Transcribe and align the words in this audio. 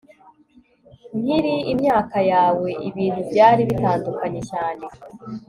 Nkiri 1.19 1.53
imyaka 1.71 2.17
yawe 2.31 2.69
ibintu 2.89 3.21
byari 3.29 3.61
bitandukanye 3.69 4.41
cyane 4.51 4.85